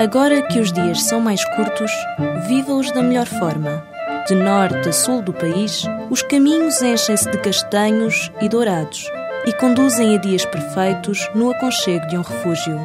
Agora 0.00 0.40
que 0.40 0.58
os 0.58 0.72
dias 0.72 1.02
são 1.02 1.20
mais 1.20 1.44
curtos, 1.54 1.92
viva-os 2.48 2.90
da 2.90 3.02
melhor 3.02 3.26
forma. 3.26 3.84
De 4.26 4.34
norte 4.34 4.88
a 4.88 4.92
sul 4.94 5.20
do 5.20 5.30
país, 5.30 5.84
os 6.08 6.22
caminhos 6.22 6.80
enchem-se 6.80 7.30
de 7.30 7.36
castanhos 7.36 8.32
e 8.40 8.48
dourados 8.48 9.04
e 9.44 9.52
conduzem 9.52 10.16
a 10.16 10.18
dias 10.18 10.46
perfeitos 10.46 11.28
no 11.34 11.50
aconchego 11.50 12.06
de 12.06 12.16
um 12.16 12.22
refúgio. 12.22 12.80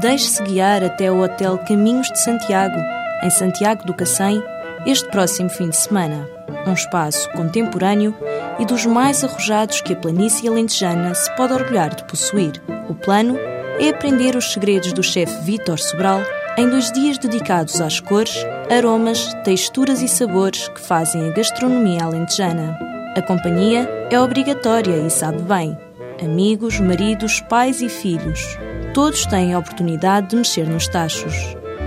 Deixe-se 0.00 0.42
guiar 0.42 0.82
até 0.82 1.12
o 1.12 1.22
Hotel 1.22 1.58
Caminhos 1.68 2.10
de 2.10 2.18
Santiago, 2.18 2.80
em 3.22 3.28
Santiago 3.28 3.84
do 3.84 3.92
Cacém, 3.92 4.42
este 4.86 5.06
próximo 5.10 5.50
fim 5.50 5.68
de 5.68 5.76
semana. 5.76 6.26
Um 6.66 6.72
espaço 6.72 7.30
contemporâneo 7.32 8.16
e 8.58 8.64
dos 8.64 8.86
mais 8.86 9.22
arrojados 9.22 9.82
que 9.82 9.92
a 9.92 9.96
planície 9.96 10.48
alentejana 10.48 11.14
se 11.14 11.30
pode 11.36 11.52
orgulhar 11.52 11.94
de 11.94 12.04
possuir. 12.04 12.52
O 12.88 12.94
plano 12.94 13.36
é 13.78 13.90
aprender 13.90 14.34
os 14.34 14.50
segredos 14.50 14.94
do 14.94 15.02
chefe 15.02 15.42
Vítor 15.42 15.78
Sobral 15.78 16.22
em 16.56 16.68
dois 16.68 16.92
dias 16.92 17.18
dedicados 17.18 17.80
às 17.80 17.98
cores, 17.98 18.46
aromas, 18.70 19.34
texturas 19.44 20.00
e 20.00 20.08
sabores 20.08 20.68
que 20.68 20.80
fazem 20.80 21.28
a 21.28 21.32
gastronomia 21.32 22.04
alentejana. 22.04 22.78
A 23.16 23.22
companhia 23.22 23.88
é 24.10 24.20
obrigatória 24.20 24.96
e 24.98 25.10
sabe 25.10 25.42
bem. 25.42 25.76
Amigos, 26.22 26.78
maridos, 26.78 27.40
pais 27.40 27.80
e 27.80 27.88
filhos, 27.88 28.40
todos 28.92 29.26
têm 29.26 29.52
a 29.52 29.58
oportunidade 29.58 30.28
de 30.28 30.36
mexer 30.36 30.68
nos 30.68 30.86
tachos. 30.86 31.34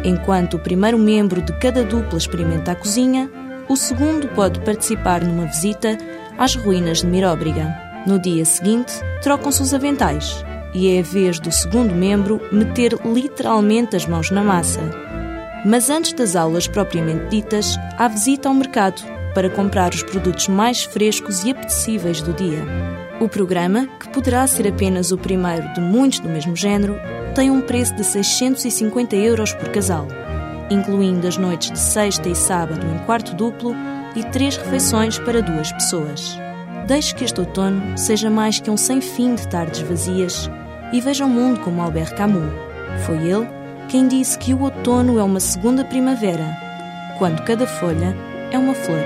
Enquanto 0.03 0.55
o 0.55 0.59
primeiro 0.59 0.97
membro 0.97 1.41
de 1.41 1.53
cada 1.59 1.83
dupla 1.83 2.17
experimenta 2.17 2.73
a 2.73 2.75
cozinha, 2.75 3.31
o 3.69 3.75
segundo 3.75 4.27
pode 4.29 4.59
participar 4.61 5.23
numa 5.23 5.45
visita 5.45 5.97
às 6.37 6.55
ruínas 6.55 6.99
de 6.99 7.07
Miróbriga. 7.07 7.73
No 8.05 8.19
dia 8.19 8.43
seguinte, 8.43 8.93
trocam-se 9.21 9.61
os 9.61 9.73
aventais 9.73 10.45
e 10.73 10.95
é 10.95 10.99
a 10.99 11.03
vez 11.03 11.39
do 11.39 11.51
segundo 11.51 11.93
membro 11.93 12.41
meter 12.51 12.97
literalmente 13.05 13.95
as 13.95 14.05
mãos 14.05 14.31
na 14.31 14.43
massa. 14.43 14.81
Mas 15.65 15.89
antes 15.89 16.13
das 16.13 16.35
aulas 16.35 16.67
propriamente 16.67 17.27
ditas, 17.29 17.77
há 17.97 18.07
visita 18.07 18.47
ao 18.47 18.55
mercado 18.55 19.01
para 19.33 19.49
comprar 19.49 19.93
os 19.93 20.03
produtos 20.03 20.47
mais 20.47 20.83
frescos 20.83 21.43
e 21.43 21.51
apetecíveis 21.51 22.21
do 22.21 22.33
dia. 22.33 22.63
O 23.19 23.27
programa, 23.27 23.87
que 23.99 24.09
poderá 24.09 24.45
ser 24.47 24.67
apenas 24.67 25.11
o 25.11 25.17
primeiro 25.17 25.71
de 25.73 25.81
muitos 25.81 26.19
do 26.19 26.29
mesmo 26.29 26.55
género, 26.55 26.99
tem 27.35 27.49
um 27.51 27.61
preço 27.61 27.95
de 27.95 28.03
650 28.03 29.15
euros 29.15 29.53
por 29.53 29.69
casal, 29.69 30.07
incluindo 30.69 31.27
as 31.27 31.37
noites 31.37 31.71
de 31.71 31.79
sexta 31.79 32.29
e 32.29 32.35
sábado 32.35 32.85
em 32.85 32.97
quarto 33.05 33.35
duplo 33.35 33.75
e 34.15 34.23
três 34.23 34.57
refeições 34.57 35.19
para 35.19 35.41
duas 35.41 35.71
pessoas. 35.71 36.46
Deixe 36.87 37.13
que 37.13 37.25
este 37.25 37.41
outono 37.41 37.97
seja 37.97 38.29
mais 38.29 38.61
que 38.61 38.71
um 38.71 38.77
sem 38.77 39.01
fim 39.01 39.35
de 39.35 39.45
tardes 39.49 39.81
vazias 39.81 40.49
e 40.93 41.01
veja 41.01 41.25
o 41.25 41.29
mundo 41.29 41.59
como 41.59 41.81
Albert 41.81 42.15
Camus. 42.15 42.49
Foi 43.05 43.17
ele 43.17 43.45
quem 43.89 44.07
disse 44.07 44.37
que 44.37 44.53
o 44.53 44.61
outono 44.61 45.19
é 45.19 45.23
uma 45.23 45.41
segunda 45.41 45.83
primavera, 45.83 46.45
quando 47.17 47.43
cada 47.43 47.67
folha 47.67 48.15
é 48.51 48.57
uma 48.57 48.73
flor. 48.73 49.03